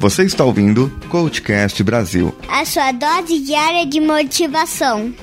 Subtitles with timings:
[0.00, 2.34] Você está ouvindo Coachcast Brasil.
[2.48, 5.14] A sua dose diária de motivação.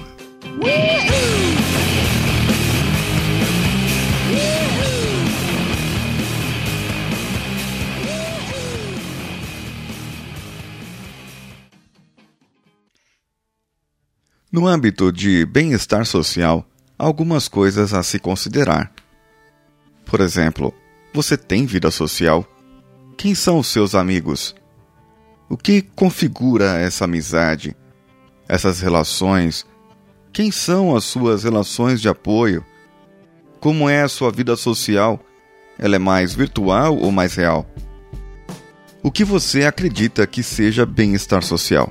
[14.52, 16.64] No âmbito de bem-estar social,
[17.00, 18.92] há algumas coisas a se considerar.
[20.06, 20.72] Por exemplo,
[21.12, 22.46] você tem vida social?
[23.18, 24.54] Quem são os seus amigos?
[25.50, 27.74] O que configura essa amizade?
[28.50, 29.66] Essas relações?
[30.34, 32.66] Quem são as suas relações de apoio?
[33.62, 35.18] Como é a sua vida social?
[35.80, 37.66] Ela é mais virtual ou mais real?
[39.02, 41.90] O que você acredita que seja bem-estar social?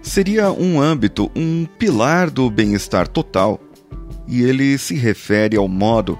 [0.00, 3.60] Seria um âmbito, um pilar do bem-estar total,
[4.28, 6.16] e ele se refere ao modo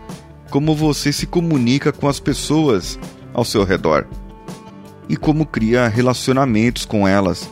[0.51, 2.99] como você se comunica com as pessoas
[3.33, 4.07] ao seu redor
[5.09, 7.51] e como cria relacionamentos com elas,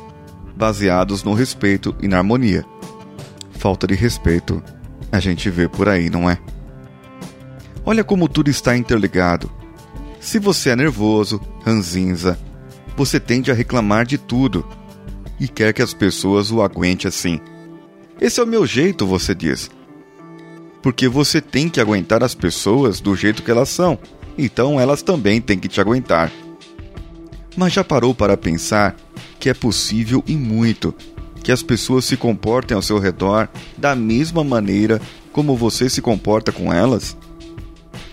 [0.56, 2.64] baseados no respeito e na harmonia.
[3.52, 4.62] Falta de respeito
[5.12, 6.38] a gente vê por aí, não é?
[7.84, 9.50] Olha como tudo está interligado.
[10.20, 12.38] Se você é nervoso, ranzinza,
[12.96, 14.66] você tende a reclamar de tudo
[15.38, 17.40] e quer que as pessoas o aguentem assim.
[18.20, 19.70] Esse é o meu jeito, você diz.
[20.82, 23.98] Porque você tem que aguentar as pessoas do jeito que elas são,
[24.36, 26.30] então elas também têm que te aguentar.
[27.56, 28.96] Mas já parou para pensar
[29.38, 30.94] que é possível e muito
[31.42, 35.00] que as pessoas se comportem ao seu redor da mesma maneira
[35.32, 37.16] como você se comporta com elas?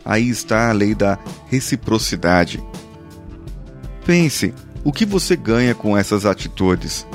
[0.05, 2.63] Aí está a lei da reciprocidade.
[4.05, 7.05] Pense, o que você ganha com essas atitudes?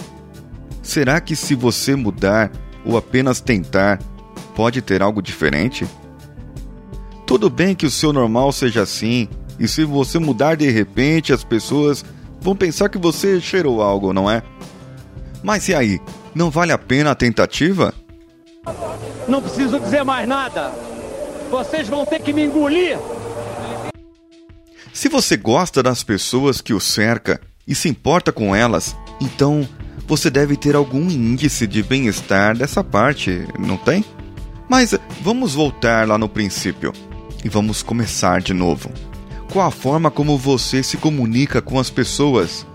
[0.83, 2.53] Será que se você mudar
[2.85, 3.99] ou apenas tentar,
[4.55, 5.87] pode ter algo diferente?
[7.27, 11.45] Tudo bem que o seu normal seja assim, e se você mudar de repente, as
[11.45, 12.05] pessoas
[12.41, 14.43] vão pensar que você cheirou algo, não é?
[15.43, 16.01] Mas e aí?
[16.35, 17.93] Não vale a pena a tentativa?
[19.29, 20.73] Não preciso dizer mais nada.
[21.51, 22.99] Vocês vão ter que me engolir.
[24.93, 29.69] Se você gosta das pessoas que o cerca e se importa com elas, então
[30.07, 34.05] você deve ter algum índice de bem-estar dessa parte, não tem?
[34.69, 36.93] Mas vamos voltar lá no princípio
[37.45, 38.91] e vamos começar de novo
[39.53, 42.67] qual a forma como você se comunica com as pessoas.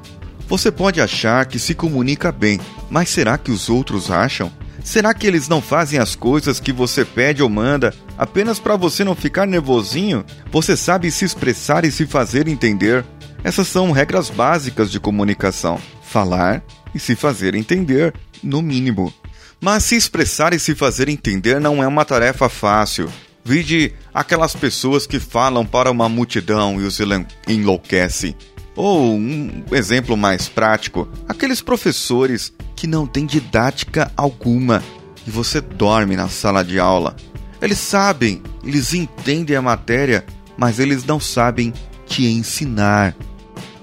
[0.47, 4.51] Você pode achar que se comunica bem, mas será que os outros acham?
[4.83, 9.03] Será que eles não fazem as coisas que você pede ou manda apenas para você
[9.03, 10.23] não ficar nervosinho?
[10.51, 13.03] Você sabe se expressar e se fazer entender?
[13.43, 16.63] Essas são regras básicas de comunicação: falar
[16.93, 18.13] e se fazer entender,
[18.43, 19.11] no mínimo.
[19.59, 23.09] Mas se expressar e se fazer entender não é uma tarefa fácil.
[23.47, 26.99] Vide aquelas pessoas que falam para uma multidão e os
[27.47, 28.35] enlouquece.
[28.75, 34.83] Ou um exemplo mais prático, aqueles professores que não têm didática alguma
[35.25, 37.15] e você dorme na sala de aula.
[37.61, 40.25] Eles sabem, eles entendem a matéria,
[40.57, 41.71] mas eles não sabem
[42.05, 43.15] te ensinar.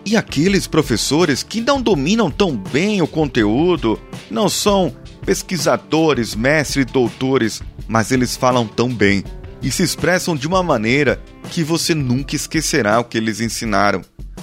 [0.04, 3.98] E aqueles professores que não dominam tão bem o conteúdo,
[4.30, 4.94] não são
[5.24, 9.24] pesquisadores, mestres, doutores, mas eles falam tão bem
[9.64, 11.18] e se expressam de uma maneira
[11.50, 14.02] que você nunca esquecerá o que eles ensinaram,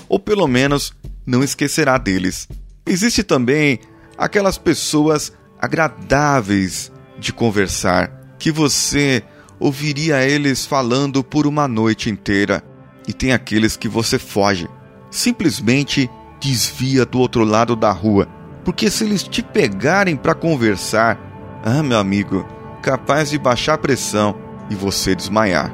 [0.10, 0.94] ou pelo menos
[1.24, 2.48] não esquecerá deles.
[2.88, 3.80] Existe também
[4.18, 9.22] aquelas pessoas agradáveis de conversar, que você
[9.60, 12.64] ouviria eles falando por uma noite inteira,
[13.08, 14.68] e tem aqueles que você foge,
[15.12, 16.10] simplesmente
[16.40, 18.28] desvia do outro lado da rua,
[18.66, 21.20] porque se eles te pegarem para conversar,
[21.64, 22.44] ah, meu amigo,
[22.82, 24.41] capaz de baixar a pressão
[24.72, 25.72] e você desmaiar.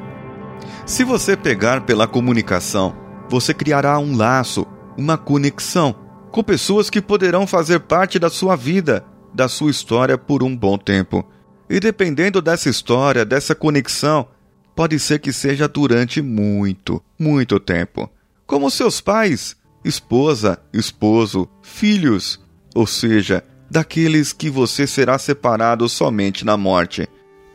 [0.84, 2.94] Se você pegar pela comunicação,
[3.28, 4.66] você criará um laço,
[4.96, 5.94] uma conexão
[6.32, 10.76] com pessoas que poderão fazer parte da sua vida, da sua história por um bom
[10.76, 11.24] tempo.
[11.70, 14.26] E dependendo dessa história, dessa conexão,
[14.74, 18.10] pode ser que seja durante muito, muito tempo.
[18.46, 22.40] Como seus pais, esposa, esposo, filhos,
[22.74, 27.08] ou seja, daqueles que você será separado somente na morte.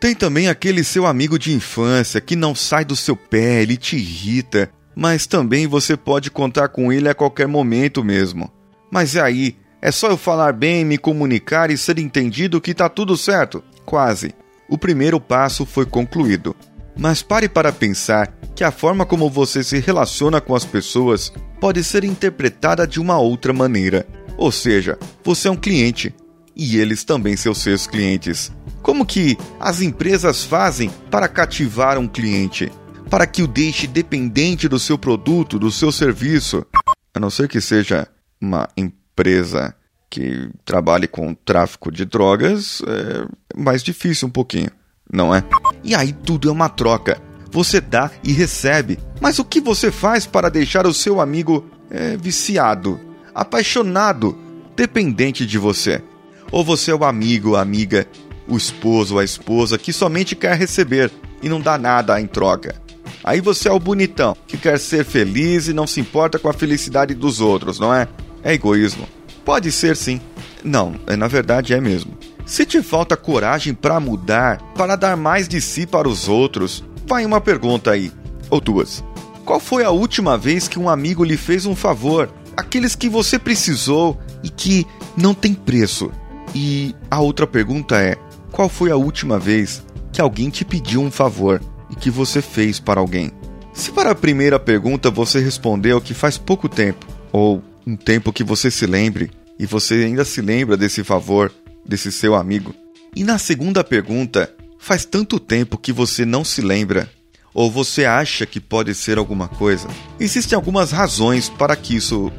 [0.03, 3.95] Tem também aquele seu amigo de infância que não sai do seu pé, ele te
[3.95, 8.51] irrita, mas também você pode contar com ele a qualquer momento mesmo.
[8.91, 9.55] Mas e aí?
[9.81, 13.63] É só eu falar bem, me comunicar e ser entendido que tá tudo certo?
[13.85, 14.35] Quase.
[14.67, 16.53] O primeiro passo foi concluído.
[16.97, 21.81] Mas pare para pensar que a forma como você se relaciona com as pessoas pode
[21.81, 24.05] ser interpretada de uma outra maneira.
[24.35, 26.13] Ou seja, você é um cliente
[26.53, 28.51] e eles também são seus clientes.
[28.83, 32.69] Como que as empresas fazem para cativar um cliente?
[33.09, 36.65] Para que o deixe dependente do seu produto, do seu serviço?
[37.13, 38.07] A não ser que seja
[38.41, 39.73] uma empresa
[40.09, 43.25] que trabalhe com tráfico de drogas, é
[43.55, 44.69] mais difícil um pouquinho,
[45.11, 45.43] não é?
[45.81, 47.21] E aí tudo é uma troca.
[47.51, 48.99] Você dá e recebe.
[49.21, 52.99] Mas o que você faz para deixar o seu amigo é, viciado,
[53.33, 54.37] apaixonado,
[54.75, 56.03] dependente de você?
[56.51, 58.07] Ou você é o amigo, a amiga,
[58.47, 61.11] o esposo, a esposa que somente quer receber
[61.41, 62.75] e não dá nada em troca?
[63.23, 66.53] Aí você é o bonitão, que quer ser feliz e não se importa com a
[66.53, 68.07] felicidade dos outros, não é?
[68.43, 69.07] É egoísmo.
[69.45, 70.19] Pode ser sim.
[70.63, 72.17] Não, é, na verdade é mesmo.
[72.45, 77.25] Se te falta coragem para mudar, para dar mais de si para os outros, vai
[77.25, 78.11] uma pergunta aí,
[78.49, 79.03] ou duas.
[79.45, 82.29] Qual foi a última vez que um amigo lhe fez um favor?
[82.55, 84.85] Aqueles que você precisou e que
[85.15, 86.11] não tem preço.
[86.53, 88.17] E a outra pergunta é:
[88.53, 89.83] qual foi a última vez
[90.13, 91.59] que alguém te pediu um favor
[91.89, 93.31] e que você fez para alguém?
[93.73, 98.43] Se para a primeira pergunta você respondeu que faz pouco tempo, ou um tempo que
[98.43, 101.51] você se lembre, e você ainda se lembra desse favor,
[101.83, 102.75] desse seu amigo,
[103.15, 107.09] e na segunda pergunta, faz tanto tempo que você não se lembra,
[107.55, 109.87] ou você acha que pode ser alguma coisa,
[110.19, 112.31] existem algumas razões para que isso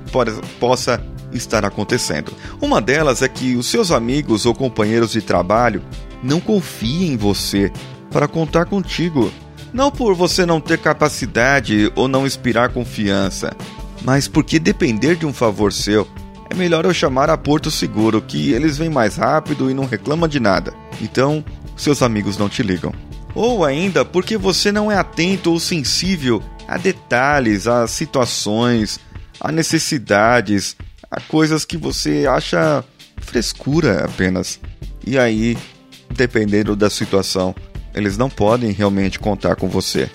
[0.60, 2.32] possa estar acontecendo.
[2.60, 5.82] Uma delas é que os seus amigos ou companheiros de trabalho
[6.22, 7.70] não confiem em você
[8.10, 9.32] para contar contigo.
[9.72, 13.56] Não por você não ter capacidade ou não inspirar confiança,
[14.04, 16.06] mas porque depender de um favor seu
[16.48, 20.28] é melhor eu chamar a Porto Seguro, que eles vêm mais rápido e não reclamam
[20.28, 20.72] de nada.
[21.00, 21.44] Então,
[21.76, 22.94] seus amigos não te ligam.
[23.34, 29.00] Ou ainda porque você não é atento ou sensível a detalhes, a situações,
[29.40, 30.76] a necessidades,
[31.14, 32.84] a coisas que você acha
[33.18, 34.58] frescura apenas.
[35.06, 35.56] E aí,
[36.10, 37.54] dependendo da situação,
[37.94, 40.10] eles não podem realmente contar com você.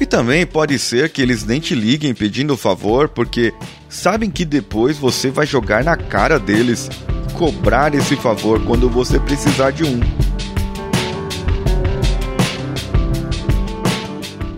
[0.00, 3.54] E também pode ser que eles nem te liguem pedindo favor porque
[3.88, 6.90] sabem que depois você vai jogar na cara deles
[7.38, 10.00] cobrar esse favor quando você precisar de um.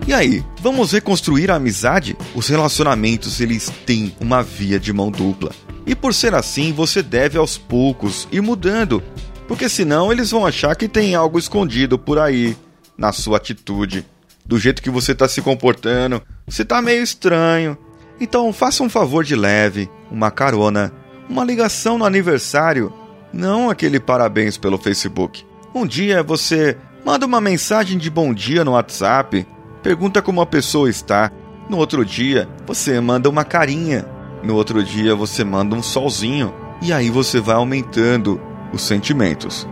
[0.07, 2.15] E aí, vamos reconstruir a amizade?
[2.33, 5.51] Os relacionamentos eles têm uma via de mão dupla.
[5.85, 9.03] E por ser assim, você deve aos poucos ir mudando,
[9.47, 12.57] porque senão eles vão achar que tem algo escondido por aí
[12.97, 14.05] na sua atitude
[14.45, 16.21] do jeito que você está se comportando.
[16.47, 17.77] Você está meio estranho.
[18.19, 20.93] Então faça um favor de leve, uma carona,
[21.29, 22.93] uma ligação no aniversário,
[23.33, 25.45] não aquele parabéns pelo Facebook.
[25.73, 29.45] Um dia você manda uma mensagem de bom dia no WhatsApp,
[29.83, 31.31] pergunta como a pessoa está.
[31.69, 34.05] No outro dia, você manda uma carinha.
[34.45, 36.53] No outro dia, você manda um solzinho.
[36.81, 38.39] E aí você vai aumentando
[38.71, 39.67] os sentimentos.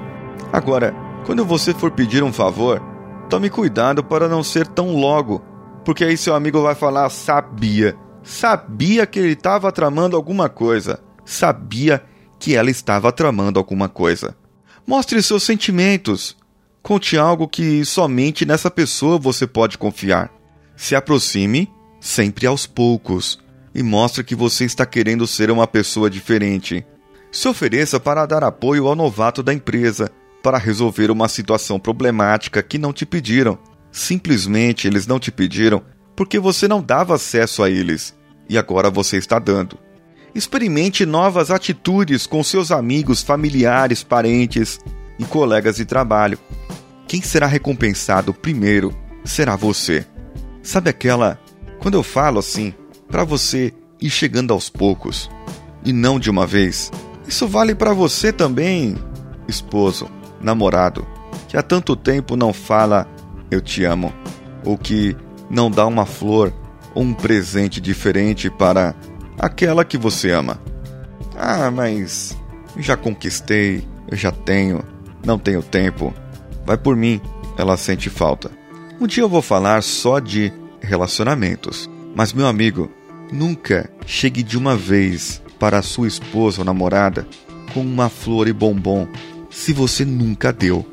[0.51, 0.93] Agora,
[1.25, 2.81] quando você for pedir um favor,
[3.33, 5.41] Tome cuidado para não ser tão logo,
[5.83, 7.97] porque aí seu amigo vai falar: sabia.
[8.21, 10.99] Sabia que ele estava tramando alguma coisa.
[11.25, 12.03] Sabia
[12.39, 14.35] que ela estava tramando alguma coisa.
[14.85, 16.37] Mostre seus sentimentos.
[16.83, 20.31] Conte algo que somente nessa pessoa você pode confiar.
[20.75, 23.39] Se aproxime, sempre aos poucos,
[23.73, 26.85] e mostre que você está querendo ser uma pessoa diferente.
[27.31, 30.11] Se ofereça para dar apoio ao novato da empresa
[30.43, 33.57] para resolver uma situação problemática que não te pediram.
[33.91, 35.81] Simplesmente eles não te pediram
[36.15, 38.13] porque você não dava acesso a eles
[38.47, 39.77] e agora você está dando.
[40.35, 44.79] Experimente novas atitudes com seus amigos, familiares, parentes
[45.17, 46.39] e colegas de trabalho.
[47.07, 50.05] Quem será recompensado primeiro será você.
[50.61, 51.39] Sabe aquela.
[51.79, 52.73] Quando eu falo assim,
[53.13, 55.29] para você ir chegando aos poucos
[55.85, 56.91] e não de uma vez.
[57.27, 58.97] Isso vale para você também,
[59.47, 60.09] esposo
[60.41, 61.05] namorado,
[61.47, 63.07] que há tanto tempo não fala
[63.51, 64.11] eu te amo,
[64.65, 65.15] ou que
[65.47, 66.51] não dá uma flor
[66.95, 68.95] ou um presente diferente para
[69.37, 70.59] aquela que você ama.
[71.37, 72.35] Ah, mas
[72.77, 74.83] já conquistei, eu já tenho,
[75.23, 76.11] não tenho tempo.
[76.65, 77.21] Vai por mim,
[77.59, 78.49] ela sente falta.
[78.99, 80.51] Um dia eu vou falar só de
[80.81, 82.89] relacionamentos, mas meu amigo,
[83.33, 87.27] nunca chegue de uma vez para sua esposa ou namorada
[87.73, 89.07] com uma flor e bombom
[89.53, 90.85] se você nunca deu,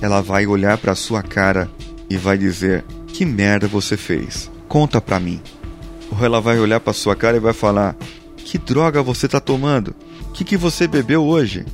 [0.00, 1.70] ela vai olhar para sua cara
[2.08, 4.50] e vai dizer: "Que merda você fez?
[4.66, 5.40] Conta pra mim".
[6.10, 7.94] Ou ela vai olhar para sua cara e vai falar:
[8.36, 9.94] "Que droga você tá tomando?
[10.32, 11.64] Que que você bebeu hoje?"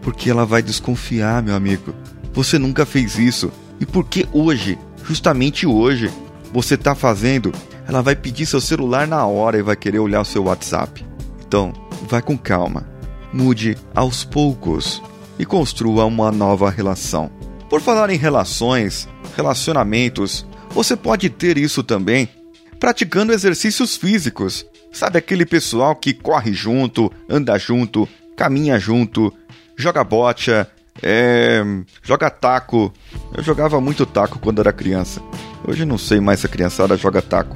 [0.00, 1.92] Porque ela vai desconfiar, meu amigo.
[2.32, 3.50] Você nunca fez isso.
[3.80, 6.10] E porque hoje, justamente hoje,
[6.52, 7.52] você tá fazendo,
[7.88, 11.04] ela vai pedir seu celular na hora e vai querer olhar o seu WhatsApp.
[11.46, 12.86] Então, vai com calma.
[13.32, 15.02] Mude aos poucos
[15.38, 17.30] e construa uma nova relação.
[17.70, 22.28] Por falar em relações, relacionamentos, você pode ter isso também
[22.78, 24.66] praticando exercícios físicos.
[24.92, 29.32] Sabe aquele pessoal que corre junto, anda junto, caminha junto,
[29.76, 30.68] joga bocha,
[31.02, 31.62] é,
[32.02, 32.92] joga taco.
[33.34, 35.22] Eu jogava muito taco quando era criança.
[35.68, 37.54] Hoje não sei mais se a criançada joga taco.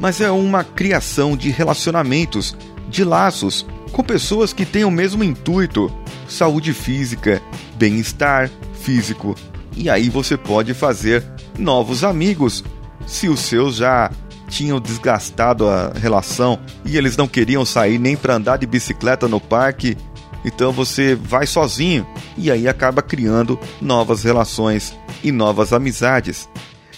[0.00, 2.56] Mas é uma criação de relacionamentos,
[2.90, 5.88] de laços, com pessoas que têm o mesmo intuito:
[6.28, 7.40] saúde física,
[7.76, 9.36] bem-estar físico.
[9.76, 11.24] E aí você pode fazer
[11.56, 12.64] novos amigos.
[13.06, 14.10] Se os seus já
[14.48, 19.40] tinham desgastado a relação e eles não queriam sair nem para andar de bicicleta no
[19.40, 19.96] parque,
[20.44, 22.04] então você vai sozinho
[22.36, 24.92] e aí acaba criando novas relações
[25.22, 26.48] e novas amizades.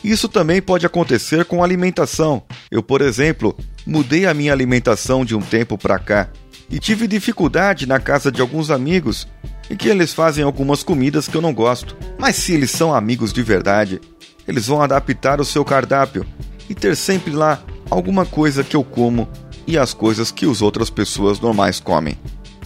[0.04, 2.42] Isso também pode acontecer com alimentação.
[2.70, 3.56] Eu, por exemplo,
[3.86, 6.28] mudei a minha alimentação de um tempo para cá
[6.70, 9.26] e tive dificuldade na casa de alguns amigos
[9.70, 11.96] e que eles fazem algumas comidas que eu não gosto.
[12.18, 13.98] Mas se eles são amigos de verdade,
[14.46, 16.26] eles vão adaptar o seu cardápio
[16.68, 19.26] e ter sempre lá alguma coisa que eu como
[19.66, 22.18] e as coisas que as outras pessoas normais comem.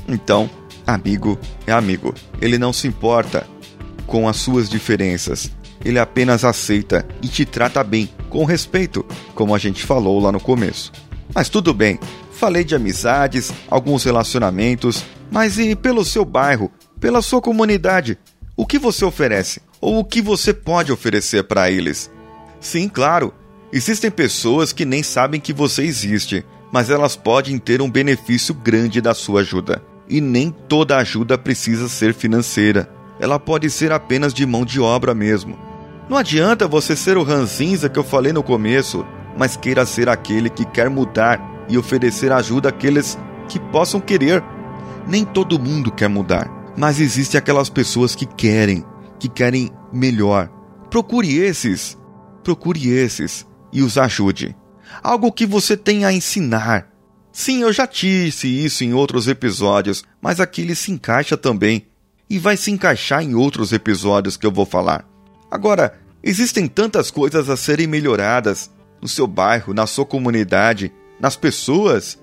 [0.09, 0.51] Então,
[0.85, 2.13] amigo é amigo.
[2.41, 3.47] Ele não se importa
[4.09, 5.53] com as suas diferenças.
[5.85, 9.05] Ele apenas aceita e te trata bem, com respeito,
[9.35, 10.93] como a gente falou lá no começo.
[11.35, 11.99] Mas tudo bem,
[12.33, 18.19] falei de amizades, alguns relacionamentos, mas e pelo seu bairro, pela sua comunidade?
[18.57, 19.61] O que você oferece?
[19.81, 22.11] Ou o que você pode oferecer para eles?
[22.61, 23.33] Sim, claro,
[23.73, 29.01] existem pessoas que nem sabem que você existe, mas elas podem ter um benefício grande
[29.01, 29.83] da sua ajuda.
[30.09, 32.89] E nem toda ajuda precisa ser financeira.
[33.21, 35.68] Ela pode ser apenas de mão de obra mesmo.
[36.09, 39.05] Não adianta você ser o ranzinza que eu falei no começo,
[39.37, 44.43] mas queira ser aquele que quer mudar e oferecer ajuda àqueles que possam querer.
[45.07, 48.85] Nem todo mundo quer mudar, mas existem aquelas pessoas que querem,
[49.19, 50.49] que querem melhor.
[50.91, 51.99] Procure esses,
[52.43, 54.57] procure esses e os ajude.
[55.03, 56.89] Algo que você tem a ensinar.
[57.31, 61.87] Sim, eu já disse isso em outros episódios, mas aqui ele se encaixa também
[62.31, 65.07] e vai se encaixar em outros episódios que eu vou falar.
[65.51, 72.19] Agora, existem tantas coisas a serem melhoradas no seu bairro, na sua comunidade, nas pessoas,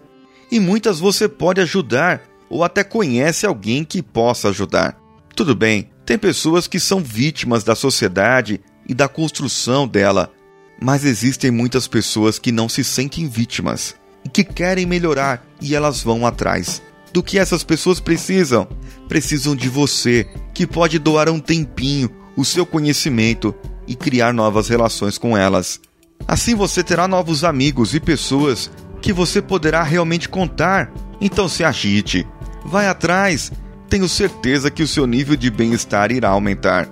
[0.51, 4.98] e muitas você pode ajudar ou até conhece alguém que possa ajudar.
[5.36, 10.32] Tudo bem, tem pessoas que são vítimas da sociedade e da construção dela,
[10.79, 16.01] mas existem muitas pessoas que não se sentem vítimas e que querem melhorar e elas
[16.01, 16.82] vão atrás.
[17.12, 18.67] Do que essas pessoas precisam?
[19.08, 23.54] Precisam de você, que pode doar um tempinho o seu conhecimento
[23.88, 25.80] e criar novas relações com elas.
[26.27, 30.92] Assim você terá novos amigos e pessoas que você poderá realmente contar.
[31.22, 32.27] Então se agite,
[32.65, 33.51] vai atrás,
[33.89, 36.89] tenho certeza que o seu nível de bem-estar irá aumentar.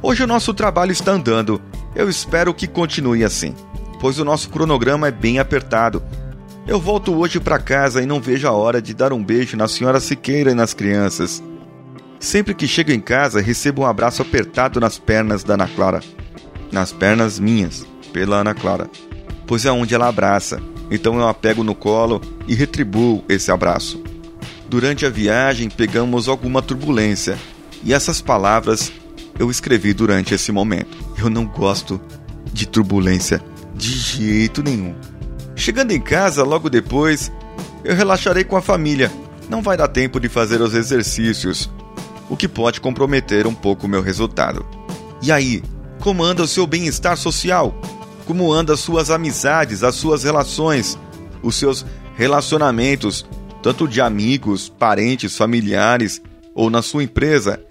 [0.00, 1.60] Hoje o nosso trabalho está andando.
[1.94, 3.54] Eu espero que continue assim,
[4.00, 6.02] pois o nosso cronograma é bem apertado
[6.66, 9.66] eu volto hoje para casa e não vejo a hora de dar um beijo na
[9.66, 11.42] senhora Siqueira e nas crianças.
[12.20, 16.00] Sempre que chego em casa, recebo um abraço apertado nas pernas da Ana Clara.
[16.70, 18.88] Nas pernas minhas, pela Ana Clara.
[19.46, 20.62] Pois é onde ela abraça.
[20.90, 24.02] Então eu a pego no colo e retribuo esse abraço.
[24.68, 27.36] Durante a viagem, pegamos alguma turbulência.
[27.82, 28.92] E essas palavras
[29.38, 30.96] eu escrevi durante esse momento.
[31.18, 32.00] Eu não gosto
[32.52, 33.42] de turbulência
[33.74, 34.94] de jeito nenhum.
[35.62, 37.30] Chegando em casa logo depois,
[37.84, 39.12] eu relaxarei com a família.
[39.48, 41.70] Não vai dar tempo de fazer os exercícios,
[42.28, 44.66] o que pode comprometer um pouco o meu resultado.
[45.22, 45.62] E aí,
[46.00, 47.72] como anda o seu bem-estar social?
[48.26, 50.98] Como andam as suas amizades, as suas relações,
[51.44, 53.24] os seus relacionamentos,
[53.62, 56.20] tanto de amigos, parentes, familiares
[56.56, 57.64] ou na sua empresa?